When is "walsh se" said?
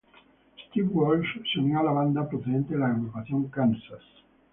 0.89-1.59